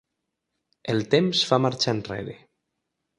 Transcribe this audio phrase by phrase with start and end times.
[0.93, 2.35] El temps fa marxa enrere.